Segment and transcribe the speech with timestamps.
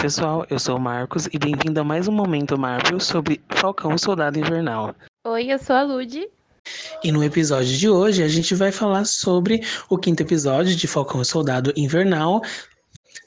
[0.00, 3.98] Pessoal, eu sou o Marcos e bem-vindo a mais um Momento Marvel sobre Falcão e
[3.98, 4.94] Soldado Invernal.
[5.26, 6.28] Oi, eu sou a Lud.
[7.02, 11.22] E no episódio de hoje a gente vai falar sobre o quinto episódio de Falcão
[11.22, 12.42] e Soldado Invernal,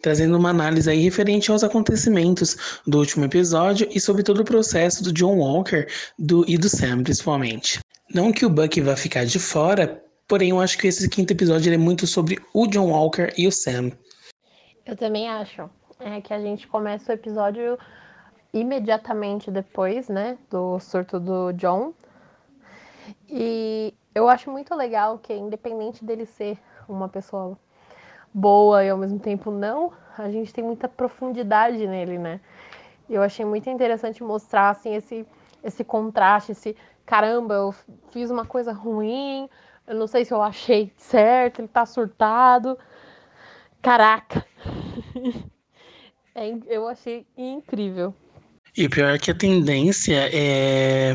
[0.02, 5.04] trazendo uma análise aí referente aos acontecimentos do último episódio e sobre todo o processo
[5.04, 5.88] do John Walker
[6.20, 7.80] do, e do Sam, principalmente.
[8.14, 11.74] Não que o Bucky vá ficar de fora, porém eu acho que esse quinto episódio
[11.74, 13.92] é muito sobre o John Walker e o Sam.
[14.86, 17.78] Eu também acho é que a gente começa o episódio
[18.54, 21.94] imediatamente depois, né, do surto do John.
[23.28, 27.58] E eu acho muito legal que, independente dele ser uma pessoa
[28.34, 32.40] boa e ao mesmo tempo não, a gente tem muita profundidade nele, né?
[33.10, 35.26] Eu achei muito interessante mostrar assim esse
[35.64, 36.76] esse contraste, esse
[37.06, 37.74] caramba, eu
[38.12, 39.50] fiz uma coisa ruim,
[39.88, 42.78] eu não sei se eu achei certo, ele tá surtado.
[43.82, 44.46] Caraca.
[46.40, 48.16] É, eu achei incrível.
[48.78, 51.14] E o pior é que a tendência é,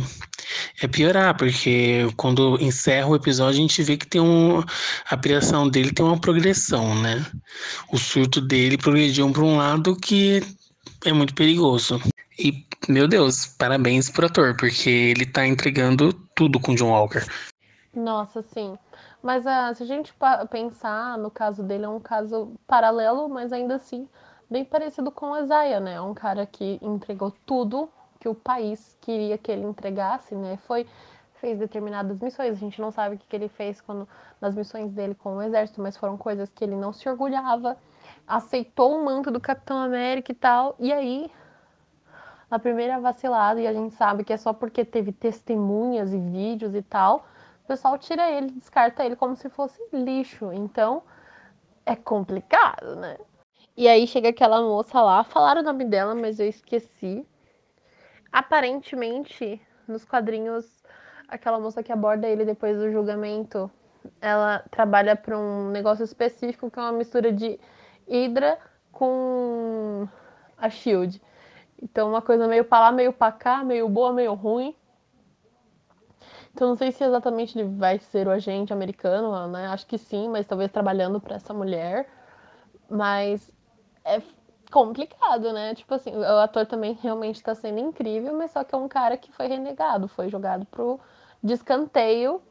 [0.82, 4.62] é piorar, porque quando encerra o episódio a gente vê que tem um.
[5.08, 7.24] A criação dele tem uma progressão, né?
[7.90, 10.42] O surto dele progrediu para um lado que
[11.06, 11.98] é muito perigoso.
[12.38, 17.24] E, meu Deus, parabéns pro ator, porque ele tá entregando tudo com John Walker.
[17.94, 18.76] Nossa, sim.
[19.22, 20.12] Mas uh, se a gente
[20.50, 24.06] pensar no caso dele, é um caso paralelo, mas ainda assim
[24.48, 26.00] bem parecido com o Isaiah, né?
[26.00, 27.88] Um cara que entregou tudo
[28.18, 30.58] que o país queria que ele entregasse, né?
[30.66, 30.86] Foi
[31.44, 32.52] fez determinadas missões.
[32.52, 34.08] A gente não sabe o que, que ele fez quando
[34.40, 37.76] nas missões dele com o exército, mas foram coisas que ele não se orgulhava.
[38.26, 40.74] Aceitou o manto do Capitão América e tal.
[40.78, 41.30] E aí,
[42.50, 46.74] a primeira vacilada, e a gente sabe que é só porque teve testemunhas e vídeos
[46.74, 47.26] e tal,
[47.62, 50.50] o pessoal tira ele, descarta ele como se fosse lixo.
[50.50, 51.02] Então,
[51.84, 53.18] é complicado, né?
[53.76, 57.26] E aí chega aquela moça lá, falaram o nome dela, mas eu esqueci.
[58.30, 60.64] Aparentemente, nos quadrinhos,
[61.26, 63.70] aquela moça que aborda ele depois do julgamento,
[64.20, 67.58] ela trabalha para um negócio específico que é uma mistura de
[68.08, 68.58] Hydra
[68.92, 70.08] com
[70.56, 71.20] a Shield.
[71.82, 74.74] Então, uma coisa meio pra lá, meio pra cá, meio boa, meio ruim.
[76.52, 79.66] Então, não sei se exatamente ele vai ser o agente americano, né?
[79.66, 82.08] Acho que sim, mas talvez trabalhando para essa mulher.
[82.88, 83.53] Mas
[84.04, 84.22] é
[84.70, 85.74] complicado, né?
[85.74, 89.16] Tipo assim, o ator também realmente tá sendo incrível, mas só que é um cara
[89.16, 90.98] que foi renegado, foi jogado pro
[91.42, 92.42] descanteio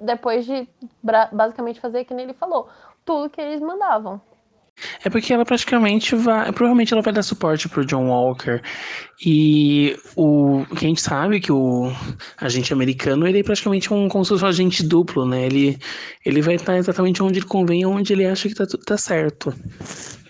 [0.00, 0.68] depois de
[1.32, 2.68] basicamente fazer que nem ele falou,
[3.04, 4.20] tudo que eles mandavam.
[5.04, 6.50] É porque ela praticamente vai.
[6.50, 8.60] Provavelmente ela vai dar suporte pro John Walker.
[9.24, 11.92] E o que a gente sabe que o
[12.38, 15.44] agente americano, ele é praticamente um como se fosse um agente duplo, né?
[15.44, 15.78] Ele,
[16.24, 19.54] ele vai estar exatamente onde ele convém, onde ele acha que tá, tá certo.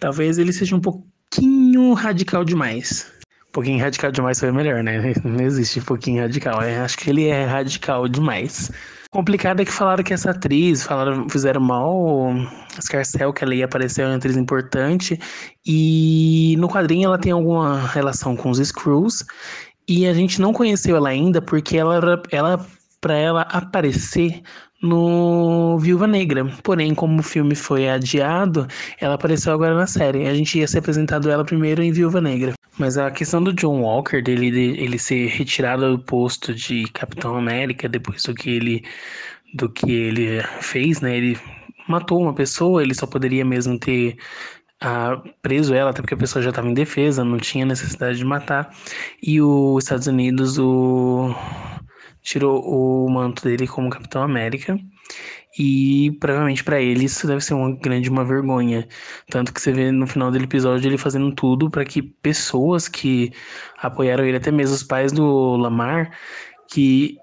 [0.03, 3.07] Talvez ele seja um pouquinho radical demais.
[3.49, 5.15] Um pouquinho radical demais foi melhor, né?
[5.23, 6.61] Não existe um pouquinho radical.
[6.61, 8.69] Eu é, acho que ele é radical demais.
[9.13, 12.35] Complicado é que falaram que essa atriz, falaram, fizeram mal
[12.81, 15.21] Scarcel, que ela ia aparecer, é uma atriz importante,
[15.65, 19.25] e no quadrinho ela tem alguma relação com os Screws,
[19.87, 22.67] e a gente não conheceu ela ainda porque ela, ela
[23.01, 24.43] para ela aparecer
[24.83, 26.45] no Viúva Negra.
[26.63, 28.67] Porém, como o filme foi adiado,
[29.01, 30.27] ela apareceu agora na série.
[30.27, 32.53] A gente ia ser apresentado ela primeiro em Viúva Negra.
[32.79, 34.49] Mas a questão do John Walker, dele
[34.79, 38.85] ele ser retirado do posto de Capitão América depois do que ele
[39.55, 41.17] do que ele fez, né?
[41.17, 41.39] Ele
[41.87, 44.17] matou uma pessoa, ele só poderia mesmo ter
[44.81, 48.25] ah, preso ela, até porque a pessoa já estava em defesa, não tinha necessidade de
[48.25, 48.75] matar.
[49.23, 51.35] E os Estados Unidos o
[52.23, 54.79] tirou o manto dele como Capitão América.
[55.59, 58.89] E provavelmente para ele isso deve ser uma grande uma vergonha.
[59.29, 63.33] Tanto que você vê no final do episódio ele fazendo tudo para que pessoas que
[63.79, 66.17] apoiaram ele, até mesmo os pais do Lamar,
[66.71, 67.19] que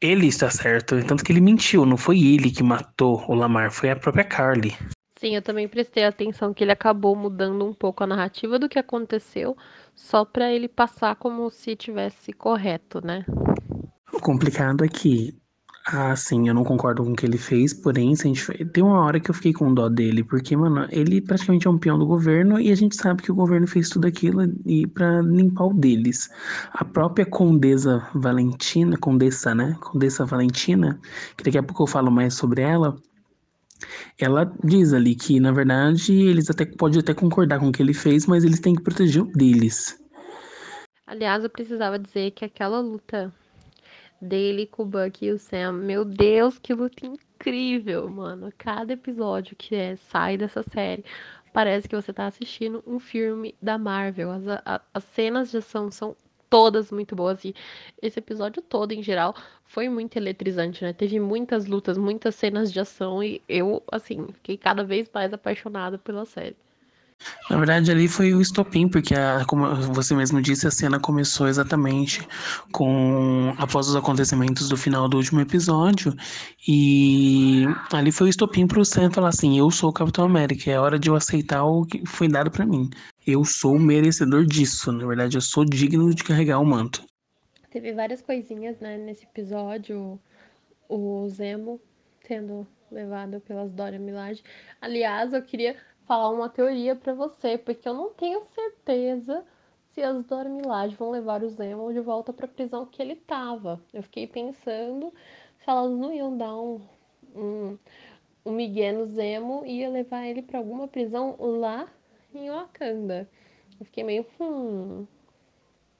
[0.00, 1.02] ele está certo.
[1.06, 4.76] Tanto que ele mentiu, não foi ele que matou o Lamar, foi a própria Carly.
[5.18, 8.78] Sim, eu também prestei atenção que ele acabou mudando um pouco a narrativa do que
[8.78, 9.56] aconteceu,
[9.92, 13.24] só para ele passar como se tivesse correto, né?
[14.12, 15.36] O complicado é que,
[15.86, 18.64] assim, eu não concordo com o que ele fez, porém, se a gente...
[18.66, 21.78] tem uma hora que eu fiquei com dó dele, porque, mano, ele praticamente é um
[21.78, 25.20] peão do governo e a gente sabe que o governo fez tudo aquilo e para
[25.22, 26.28] limpar o deles.
[26.72, 29.76] A própria Condesa Valentina, Condessa, né?
[29.80, 30.98] Condessa Valentina,
[31.36, 32.96] que daqui a pouco eu falo mais sobre ela,
[34.18, 37.94] ela diz ali que, na verdade, eles até podem até concordar com o que ele
[37.94, 39.96] fez, mas eles têm que proteger o deles.
[41.06, 43.32] Aliás, eu precisava dizer que aquela luta
[44.20, 45.72] dele com o Buck e o Sam.
[45.72, 48.52] Meu Deus, que luta incrível, mano.
[48.56, 51.04] Cada episódio que é, sai dessa série
[51.52, 54.30] parece que você tá assistindo um filme da Marvel.
[54.30, 56.16] As, a, as cenas de ação são
[56.48, 57.54] todas muito boas e
[58.00, 59.34] esse episódio todo, em geral,
[59.64, 60.92] foi muito eletrizante, né?
[60.92, 65.98] Teve muitas lutas, muitas cenas de ação e eu, assim, fiquei cada vez mais apaixonada
[65.98, 66.56] pela série.
[67.50, 71.48] Na verdade, ali foi o estopim, porque, a, como você mesmo disse, a cena começou
[71.48, 72.26] exatamente
[72.72, 76.14] com após os acontecimentos do final do último episódio.
[76.66, 80.70] E ali foi o estopim para o Sam falar assim: Eu sou o Capitão América,
[80.70, 82.88] é hora de eu aceitar o que foi dado para mim.
[83.26, 84.92] Eu sou merecedor disso.
[84.92, 87.04] Na verdade, eu sou digno de carregar o manto.
[87.70, 90.18] Teve várias coisinhas né, nesse episódio.
[90.88, 91.80] O Zemo
[92.26, 94.42] sendo levado pelas Dora Milaje.
[94.80, 95.76] Aliás, eu queria
[96.08, 99.44] falar uma teoria para você, porque eu não tenho certeza
[99.92, 103.14] se as Dora Milaje vão levar o Zemo de volta para a prisão que ele
[103.14, 103.78] tava.
[103.92, 105.12] Eu fiquei pensando
[105.58, 106.80] se elas não iam dar um,
[107.36, 107.78] um,
[108.46, 111.86] um migué no Zemo e ia levar ele para alguma prisão lá
[112.34, 113.28] em Wakanda.
[113.78, 114.24] Eu fiquei meio.
[114.40, 115.06] Hum.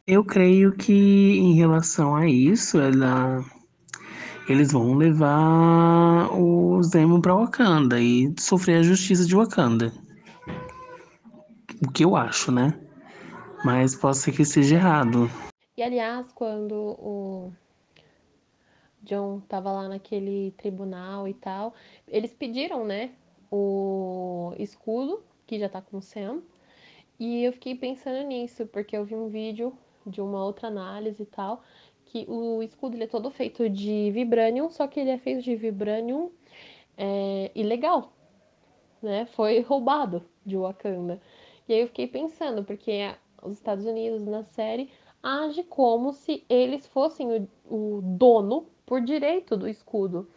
[0.07, 3.45] Eu creio que em relação a isso, ela
[4.49, 9.93] eles vão levar o Zemo para Wakanda e sofrer a justiça de Wakanda.
[11.87, 12.79] O que eu acho, né?
[13.65, 15.31] Mas pode ser que esteja errado.
[15.77, 17.53] E aliás, quando o
[19.03, 21.75] John tava lá naquele tribunal e tal,
[22.07, 23.11] eles pediram, né,
[23.51, 26.41] o escudo, que já tá com o Sam.
[27.19, 29.73] E eu fiquei pensando nisso, porque eu vi um vídeo
[30.07, 31.63] de uma outra análise e tal,
[32.09, 35.55] que o escudo ele é todo feito de vibranium, só que ele é feito de
[35.55, 36.31] vibranium
[36.97, 38.13] é, ilegal,
[39.03, 39.27] né?
[39.27, 41.21] Foi roubado de Wakanda.
[41.69, 44.91] E aí eu fiquei pensando, porque os Estados Unidos na série
[45.23, 50.29] age como se eles fossem o, o dono por direito do escudo.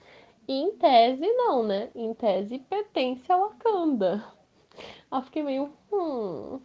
[0.47, 1.89] E em tese não, né?
[1.95, 4.23] Em tese pertence a Wakanda.
[5.11, 5.71] Eu fiquei meio.
[5.91, 6.59] Hum.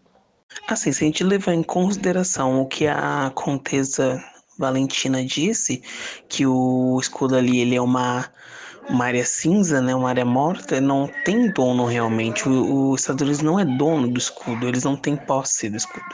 [0.68, 3.30] Assim, se a gente levar em consideração o que a
[4.58, 5.82] Valentina disse,
[6.28, 8.26] que o escudo ali ele é uma,
[8.88, 12.48] uma área cinza, né, uma área morta, não tem dono realmente.
[12.48, 16.04] O, os Estados não é dono do escudo, eles não têm posse do escudo,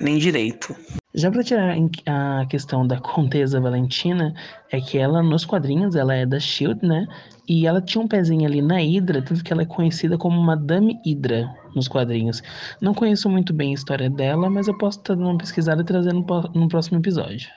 [0.00, 0.74] nem direito.
[1.12, 1.76] Já para tirar
[2.06, 4.32] a questão da Contesa Valentina,
[4.70, 7.04] é que ela nos quadrinhos ela é da Shield, né?
[7.48, 11.00] E ela tinha um pezinho ali na Hydra, tanto que ela é conhecida como Madame
[11.04, 12.40] Hydra nos quadrinhos.
[12.80, 15.84] Não conheço muito bem a história dela, mas eu posso estar dando uma pesquisada e
[15.84, 16.24] trazendo
[16.54, 17.48] no próximo episódio.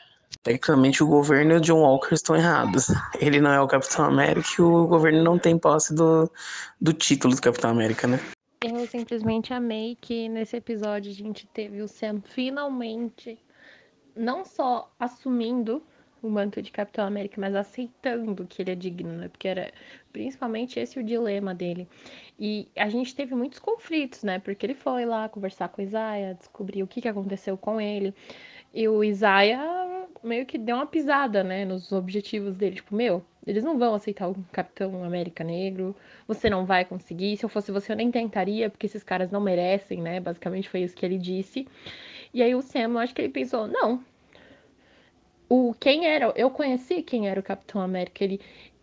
[0.44, 2.88] Tecnicamente, o governo e o John Walker estão errados.
[3.20, 6.30] Ele não é o Capitão América e o governo não tem posse do,
[6.82, 8.20] do título do Capitão América, né?
[8.62, 13.38] Eu simplesmente amei que nesse episódio a gente teve o Sam finalmente
[14.16, 15.82] não só assumindo
[16.22, 19.28] o manto de Capitão América, mas aceitando que ele é digno, né?
[19.28, 19.72] Porque era
[20.14, 21.88] principalmente esse o dilema dele.
[22.40, 24.40] E a gente teve muitos conflitos, né?
[24.40, 28.14] Porque ele foi lá conversar com o Isaiah, descobrir o que, que aconteceu com ele.
[28.74, 32.76] E o Isaiah meio que deu uma pisada, né, nos objetivos dele.
[32.76, 35.96] Tipo, meu, eles não vão aceitar o Capitão América Negro,
[36.28, 37.38] você não vai conseguir.
[37.38, 40.20] Se eu fosse você, eu nem tentaria, porque esses caras não merecem, né?
[40.20, 41.68] Basicamente foi isso que ele disse.
[42.34, 44.04] E aí o Sam, eu acho que ele pensou, não.
[45.50, 48.40] O quem era, eu conheci quem era o Capitão América, ele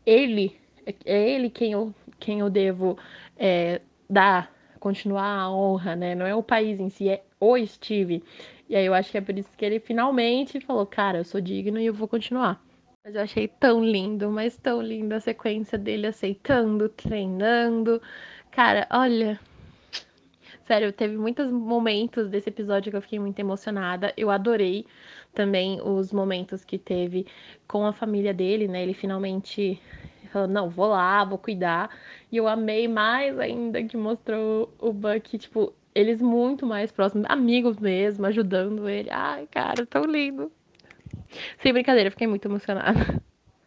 [0.06, 0.56] ele
[1.04, 2.98] é ele quem eu quem eu devo
[3.38, 6.14] é, dar continuar a honra, né?
[6.14, 8.22] Não é o país em si, é o Steve.
[8.70, 11.40] E aí eu acho que é por isso que ele finalmente falou, cara, eu sou
[11.40, 12.62] digno e eu vou continuar.
[13.04, 18.00] Mas eu achei tão lindo, mas tão lindo a sequência dele aceitando, treinando.
[18.48, 19.40] Cara, olha.
[20.66, 24.14] Sério, teve muitos momentos desse episódio que eu fiquei muito emocionada.
[24.16, 24.86] Eu adorei
[25.34, 27.26] também os momentos que teve
[27.66, 28.84] com a família dele, né?
[28.84, 29.82] Ele finalmente
[30.30, 31.90] falou, não, vou lá, vou cuidar.
[32.30, 37.78] E eu amei mais ainda que mostrou o Buck, tipo, eles muito mais próximos, amigos
[37.78, 39.10] mesmo, ajudando ele.
[39.10, 40.50] Ai, cara, tão lindo.
[41.62, 43.22] Sem brincadeira, fiquei muito emocionada.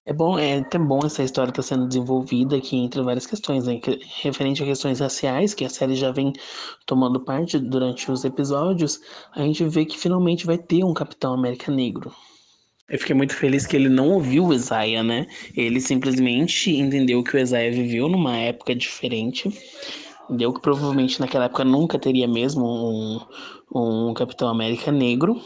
[0.05, 3.67] É bom, é até bom essa história estar tá sendo desenvolvida aqui entre várias questões,
[3.67, 3.79] né?
[4.21, 6.33] Referente a questões raciais, que a série já vem
[6.85, 8.99] tomando parte durante os episódios,
[9.33, 12.13] a gente vê que finalmente vai ter um Capitão América Negro.
[12.89, 15.25] Eu fiquei muito feliz que ele não ouviu o Isaiah, né?
[15.55, 19.49] Ele simplesmente entendeu que o Isaiah viveu numa época diferente
[20.25, 20.53] Entendeu?
[20.53, 23.19] Que provavelmente naquela época nunca teria mesmo um,
[23.73, 25.39] um Capitão América negro.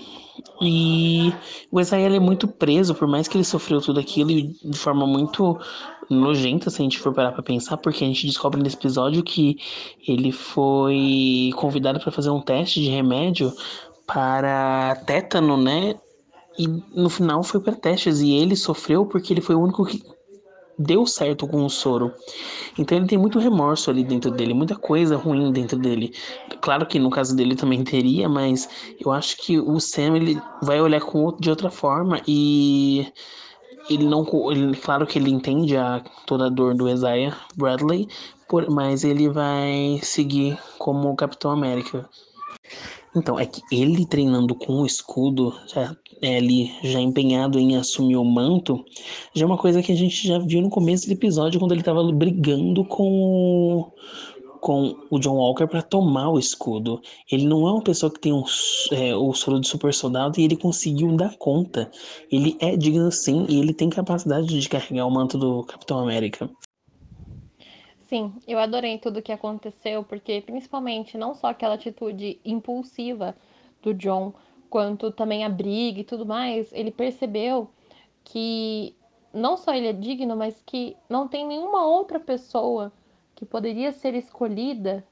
[0.61, 1.33] E
[1.71, 5.57] o Israel é muito preso, por mais que ele sofreu tudo aquilo de forma muito
[6.09, 9.57] nojenta, se a gente for parar pra pensar, porque a gente descobre nesse episódio que
[10.07, 13.51] ele foi convidado para fazer um teste de remédio
[14.05, 15.95] para tétano, né?
[16.57, 20.01] E no final foi para testes e ele sofreu porque ele foi o único que
[20.77, 22.13] deu certo com o soro.
[22.77, 26.13] Então ele tem muito remorso ali dentro dele, muita coisa ruim dentro dele.
[26.61, 28.69] Claro que no caso dele também teria, mas
[28.99, 33.07] eu acho que o Sam ele vai olhar com de outra forma e
[33.89, 38.07] ele não ele, claro que ele entende a toda a dor do Isaiah Bradley,
[38.47, 42.07] por, mas ele vai seguir como Capitão América.
[43.17, 48.15] Então, é que ele treinando com o escudo, já, é, ali já empenhado em assumir
[48.15, 48.85] o manto,
[49.33, 51.81] já é uma coisa que a gente já viu no começo do episódio, quando ele
[51.81, 53.91] estava brigando com o,
[54.59, 57.01] com o John Walker para tomar o escudo.
[57.31, 58.43] Ele não é uma pessoa que tem um,
[58.91, 61.89] é, o soro de super soldado e ele conseguiu dar conta.
[62.31, 66.49] Ele é digno sim e ele tem capacidade de carregar o manto do Capitão América.
[68.07, 73.35] Sim, eu adorei tudo o que aconteceu, porque principalmente não só aquela atitude impulsiva
[73.81, 74.33] do John,
[74.69, 77.69] quanto também a briga e tudo mais, ele percebeu
[78.23, 78.95] que
[79.33, 82.93] não só ele é digno, mas que não tem nenhuma outra pessoa
[83.35, 85.05] que poderia ser escolhida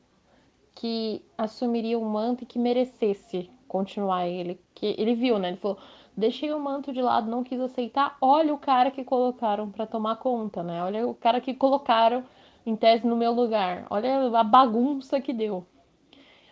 [0.74, 4.60] que assumiria o manto e que merecesse continuar ele.
[4.74, 5.50] Que ele viu, né?
[5.50, 5.78] Ele falou:
[6.16, 8.18] deixei o manto de lado, não quis aceitar.
[8.22, 10.82] Olha o cara que colocaram para tomar conta, né?
[10.82, 12.24] Olha o cara que colocaram
[12.66, 13.86] em tese no meu lugar.
[13.90, 15.66] Olha a bagunça que deu.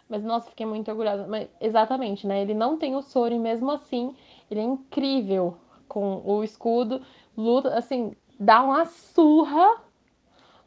[0.07, 1.27] Mas nossa, fiquei muito orgulhosa.
[1.27, 2.41] Mas exatamente, né?
[2.41, 4.15] Ele não tem o soro e mesmo assim
[4.49, 7.01] ele é incrível com o escudo,
[7.37, 9.81] luta, assim, dá uma surra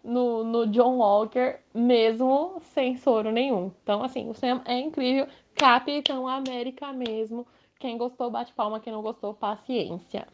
[0.03, 3.73] no, no John Walker, mesmo sem soro nenhum.
[3.83, 5.27] Então, assim, o Sam é incrível.
[5.55, 7.47] Capitão América mesmo.
[7.79, 8.79] Quem gostou, bate palma.
[8.79, 10.27] Quem não gostou, paciência.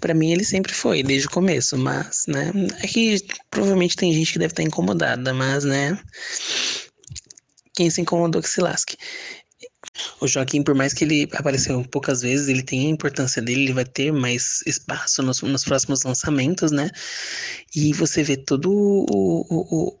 [0.00, 3.16] Para mim ele sempre foi, desde o começo, mas, né, é que
[3.50, 5.98] provavelmente tem gente que deve estar incomodada, mas, né,
[7.74, 8.96] quem se incomodou que se lasque.
[10.20, 13.72] O Joaquim, por mais que ele apareceu poucas vezes, ele tem a importância dele, ele
[13.72, 16.90] vai ter mais espaço nos, nos próximos lançamentos, né?
[17.74, 19.98] E você vê todo o, o,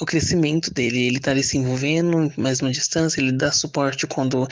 [0.00, 1.06] o crescimento dele.
[1.06, 4.46] Ele tá ali se envolvendo mais uma distância, ele dá suporte quando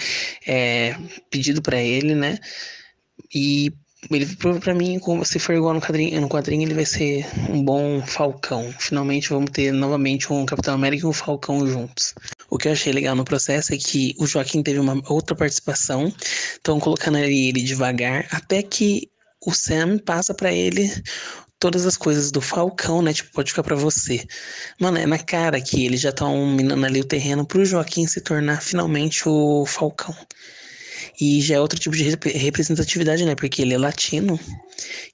[0.47, 0.97] é
[1.31, 2.39] pedido para ele, né?
[3.35, 3.73] E
[4.11, 4.27] ele
[4.61, 8.73] para mim, se for igual no quadrinho, no quadrinho, ele vai ser um bom Falcão.
[8.79, 12.15] Finalmente vamos ter novamente um Capitão América e um Falcão juntos.
[12.49, 16.13] O que eu achei legal no processo é que o Joaquim teve uma outra participação,
[16.53, 19.11] estão colocando ele, ele devagar, até que
[19.45, 20.91] o Sam passa para ele
[21.59, 23.13] todas as coisas do Falcão, né?
[23.13, 24.25] Tipo, pode ficar para você.
[24.81, 28.21] Mano, é na cara que eles já estão minando ali o terreno pro Joaquim se
[28.21, 30.15] tornar finalmente o Falcão.
[31.21, 32.05] E já é outro tipo de
[32.39, 33.35] representatividade, né?
[33.35, 34.39] Porque ele é latino.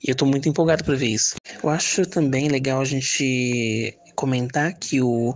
[0.02, 1.36] E eu tô muito empolgado para ver isso.
[1.62, 5.34] Eu acho também legal a gente comentar que o,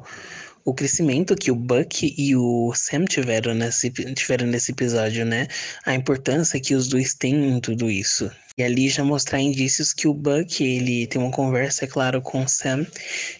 [0.64, 5.48] o crescimento que o Buck e o Sam tiveram nesse, tiveram nesse episódio, né?
[5.86, 8.30] A importância que os dois têm em tudo isso.
[8.58, 12.42] E ali já mostrar indícios que o Buck, ele tem uma conversa, é claro, com
[12.42, 12.86] o Sam.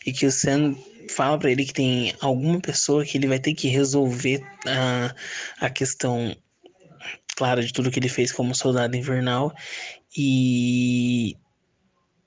[0.07, 0.75] E que o Sam
[1.11, 5.15] fala para ele que tem alguma pessoa que ele vai ter que resolver a,
[5.61, 6.35] a questão
[7.38, 9.54] clara de tudo que ele fez como soldado invernal.
[10.16, 11.37] E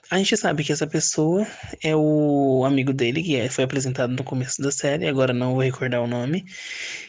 [0.10, 1.46] a gente sabe que essa pessoa
[1.84, 5.64] é o amigo dele, que é, foi apresentado no começo da série, agora não vou
[5.64, 6.46] recordar o nome,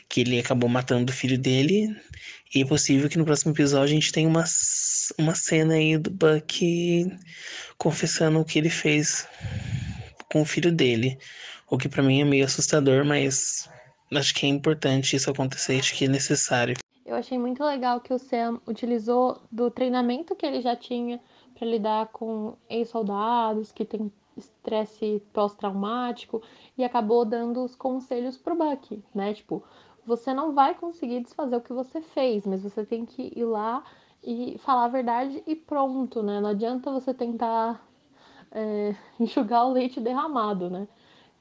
[0.09, 1.97] que ele acabou matando o filho dele.
[2.55, 4.45] E é possível que no próximo episódio a gente tenha uma,
[5.17, 7.07] uma cena aí do Buck
[7.79, 9.27] confessando o que ele fez
[10.31, 11.19] com o filho dele.
[11.71, 13.69] O que para mim é meio assustador, mas
[14.13, 16.77] acho que é importante isso acontecer, acho que é necessário.
[17.23, 21.21] Achei muito legal que o Sam utilizou do treinamento que ele já tinha
[21.55, 26.43] para lidar com ex-soldados que têm estresse pós-traumático
[26.77, 29.33] e acabou dando os conselhos pro Bucky, né?
[29.35, 29.63] Tipo,
[30.05, 33.85] você não vai conseguir desfazer o que você fez, mas você tem que ir lá
[34.21, 36.41] e falar a verdade e pronto, né?
[36.41, 37.87] Não adianta você tentar
[38.51, 40.89] é, enxugar o leite derramado, né?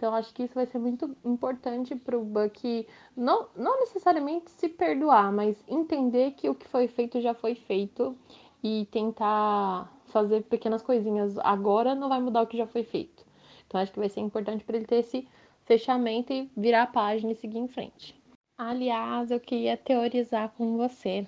[0.01, 4.67] Então acho que isso vai ser muito importante para o Bucky não, não necessariamente se
[4.67, 8.17] perdoar, mas entender que o que foi feito já foi feito
[8.63, 13.23] e tentar fazer pequenas coisinhas agora não vai mudar o que já foi feito.
[13.67, 15.27] Então acho que vai ser importante para ele ter esse
[15.65, 18.19] fechamento e virar a página e seguir em frente.
[18.57, 21.27] Aliás, eu queria teorizar com você.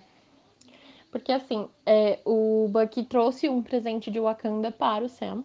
[1.12, 5.44] Porque assim, é, o Bucky trouxe um presente de Wakanda para o Sam.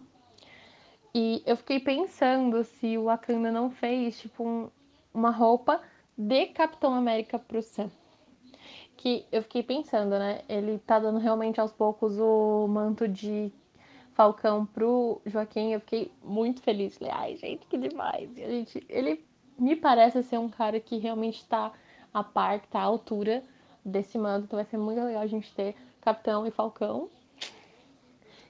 [1.13, 4.69] E eu fiquei pensando se o Wakanda não fez, tipo, um,
[5.13, 5.81] uma roupa
[6.17, 7.89] de Capitão América pro Sam.
[8.95, 10.41] Que eu fiquei pensando, né?
[10.47, 13.51] Ele tá dando realmente aos poucos o manto de
[14.13, 15.71] Falcão pro Joaquim.
[15.71, 16.97] Eu fiquei muito feliz.
[16.97, 18.37] Falei, ai, gente, que demais.
[18.37, 19.25] E a gente, ele
[19.57, 21.71] me parece ser um cara que realmente tá
[22.13, 23.43] a par, que tá à altura
[23.83, 24.45] desse manto.
[24.45, 27.09] Então vai ser muito legal a gente ter Capitão e Falcão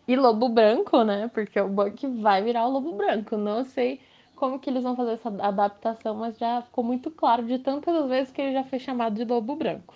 [0.09, 1.29] e Lobo Branco, né?
[1.31, 3.37] Porque o Buck vai virar o Lobo Branco.
[3.37, 4.01] Não sei
[4.35, 8.33] como que eles vão fazer essa adaptação, mas já ficou muito claro de tantas vezes
[8.33, 9.93] que ele já foi chamado de Lobo Branco.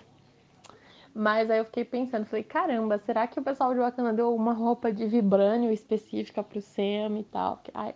[1.15, 4.53] Mas aí eu fiquei pensando, falei, caramba, será que o pessoal de Wakanda deu uma
[4.53, 7.59] roupa de vibrânio específica pro Sam e tal?
[7.73, 7.95] Ai.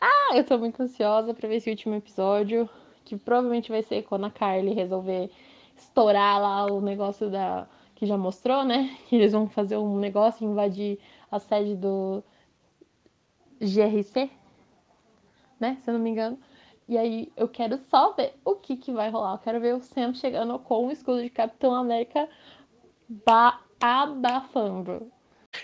[0.00, 2.68] Ah, eu tô muito ansiosa pra ver esse último episódio,
[3.04, 5.30] que provavelmente vai ser quando a Carly resolver
[5.76, 7.68] estourar lá o negócio da
[8.00, 8.96] que já mostrou, né?
[9.06, 10.98] Que eles vão fazer um negócio invadir
[11.30, 12.24] a sede do
[13.60, 14.30] GRC,
[15.60, 15.76] né?
[15.82, 16.38] Se eu não me engano.
[16.88, 19.34] E aí eu quero só ver o que, que vai rolar.
[19.34, 22.26] Eu quero ver o Sam chegando com o escudo de Capitão América
[23.78, 25.12] abafando.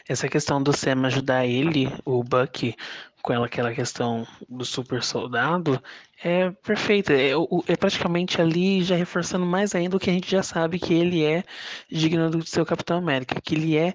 [0.08, 2.76] Essa questão do Sam ajudar ele, o Bucky,
[3.22, 5.82] com aquela questão do super soldado,
[6.22, 7.12] é perfeita.
[7.12, 7.32] É,
[7.66, 11.24] é, praticamente ali já reforçando mais ainda o que a gente já sabe que ele
[11.24, 11.42] é
[11.90, 13.94] digno do seu Capitão América, que ele é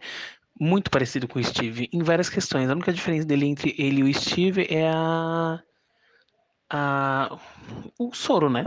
[0.59, 2.69] muito parecido com o Steve em várias questões.
[2.69, 5.61] A única diferença dele entre ele e o Steve é a
[6.71, 7.37] a,
[7.99, 8.63] o soro, né?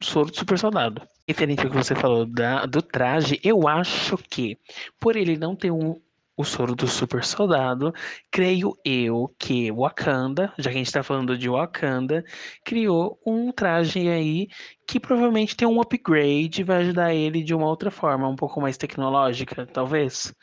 [0.00, 1.02] O soro do super soldado.
[1.26, 4.58] Referente ao que você falou da, do traje, eu acho que
[4.98, 6.00] por ele não ter um,
[6.40, 7.92] o soro do super soldado,
[8.30, 12.24] creio eu que Wakanda, já que a gente está falando de Wakanda,
[12.64, 14.48] criou um traje aí
[14.86, 18.60] que provavelmente tem um upgrade e vai ajudar ele de uma outra forma, um pouco
[18.60, 20.34] mais tecnológica, talvez.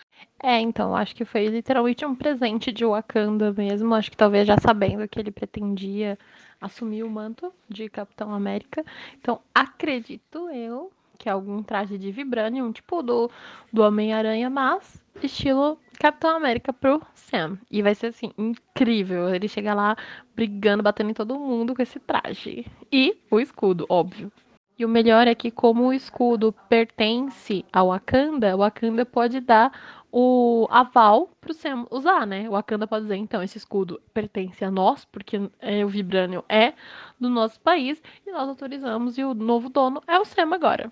[0.42, 3.94] É, então, acho que foi literalmente um presente de Wakanda mesmo.
[3.96, 6.18] Acho que talvez já sabendo que ele pretendia
[6.62, 8.86] assumir o manto de Capitão América.
[9.20, 13.30] Então, acredito eu que é algum traje de vibranium, tipo do,
[13.74, 17.58] do Homem-Aranha, mas estilo Capitão América pro Sam.
[17.70, 19.34] E vai ser assim, incrível.
[19.34, 19.96] Ele chega lá
[20.36, 22.66] brigando, batendo em todo mundo com esse traje.
[22.92, 24.32] E o escudo, óbvio.
[24.80, 29.72] E o melhor é que, como o escudo pertence ao Wakanda, o Wakanda pode dar
[30.12, 32.48] o aval pro Sam usar, né?
[32.48, 36.74] O Wakanda pode dizer, então, esse escudo pertence a nós, porque é, o Vibranium é
[37.20, 40.92] do nosso país, e nós autorizamos, e o novo dono é o Sam agora.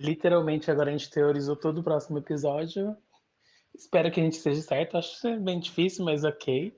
[0.00, 2.96] Literalmente, agora a gente teorizou todo o próximo episódio.
[3.74, 4.96] Espero que a gente esteja certo.
[4.96, 6.76] Acho que é bem difícil, mas ok.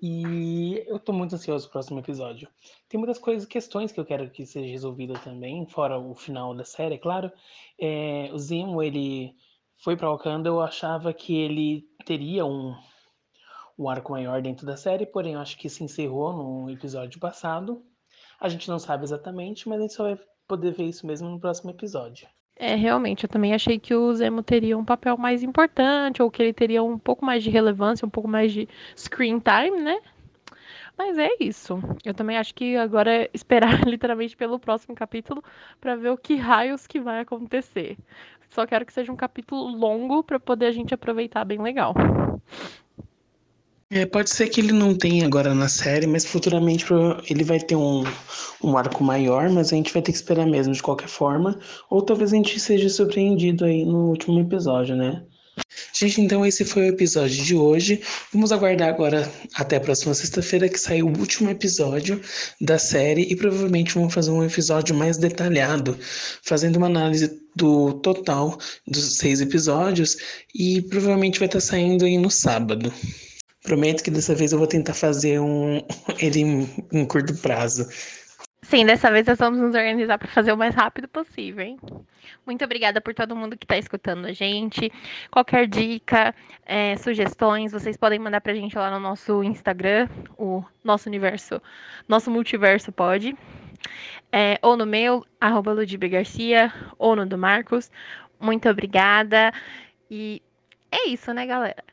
[0.00, 2.48] E eu tô muito ansioso pro próximo episódio.
[2.88, 6.64] Tem muitas coisas, questões que eu quero que seja resolvida também, fora o final da
[6.64, 7.32] série, é claro.
[7.80, 9.34] É, o Zemo, ele
[9.78, 12.74] foi para Wakanda, eu achava que ele teria um,
[13.78, 17.82] um arco maior dentro da série, porém eu acho que se encerrou no episódio passado.
[18.38, 21.40] A gente não sabe exatamente, mas a gente só vai poder ver isso mesmo no
[21.40, 22.28] próximo episódio.
[22.58, 26.42] É, realmente, eu também achei que o Zemo teria um papel mais importante, ou que
[26.42, 28.66] ele teria um pouco mais de relevância, um pouco mais de
[28.96, 29.98] screen time, né?
[30.96, 31.78] Mas é isso.
[32.04, 35.42] Eu também acho que agora é esperar literalmente pelo próximo capítulo
[35.80, 37.98] para ver o que raios que vai acontecer.
[38.48, 41.94] Só quero que seja um capítulo longo para poder a gente aproveitar bem legal.
[43.88, 46.84] É, pode ser que ele não tenha agora na série, mas futuramente
[47.30, 48.02] ele vai ter um,
[48.62, 51.56] um arco maior, mas a gente vai ter que esperar mesmo de qualquer forma.
[51.88, 55.22] Ou talvez a gente seja surpreendido aí no último episódio, né?
[55.92, 58.02] Gente, então esse foi o episódio de hoje.
[58.32, 62.20] Vamos aguardar agora até a próxima sexta-feira que sai o último episódio
[62.60, 65.96] da série e provavelmente vamos fazer um episódio mais detalhado,
[66.42, 70.16] fazendo uma análise do total dos seis episódios
[70.54, 72.92] e provavelmente vai estar saindo aí no sábado.
[73.66, 75.82] Prometo que dessa vez eu vou tentar fazer um
[76.20, 77.86] ele em, em curto prazo.
[78.62, 81.78] Sim, dessa vez nós vamos nos organizar para fazer o mais rápido possível, hein?
[82.44, 84.90] Muito obrigada por todo mundo que está escutando a gente.
[85.30, 90.64] Qualquer dica, é, sugestões, vocês podem mandar para a gente lá no nosso Instagram, o
[90.82, 91.62] nosso universo,
[92.08, 93.36] nosso multiverso pode.
[94.32, 95.72] É, ou no meu, arroba
[96.10, 97.88] Garcia, ou no do Marcos.
[98.40, 99.52] Muito obrigada.
[100.10, 100.42] E
[100.90, 101.84] é isso, né, galera?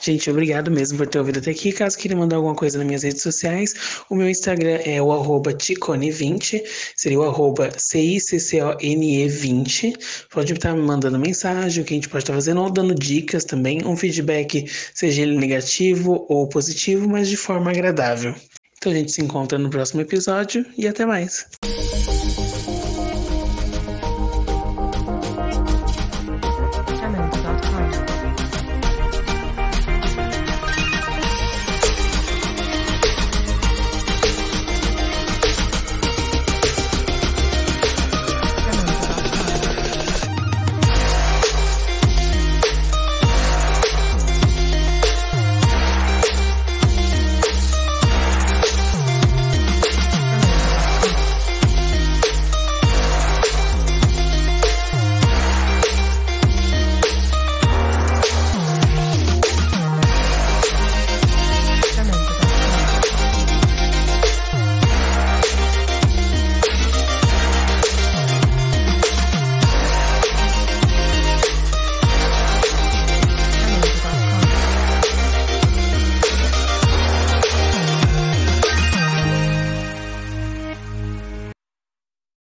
[0.00, 1.72] Gente, obrigado mesmo por ter ouvido até aqui.
[1.72, 3.74] Caso queira mandar alguma coisa nas minhas redes sociais,
[4.08, 6.62] o meu Instagram é o arroba ticone20,
[6.96, 9.96] seria o arroba C-I-C-C-O-N-E 20.
[10.30, 13.44] Pode estar me mandando mensagem, o que a gente pode estar fazendo, ou dando dicas
[13.44, 18.34] também, um feedback, seja ele negativo ou positivo, mas de forma agradável.
[18.78, 21.46] Então a gente se encontra no próximo episódio e até mais.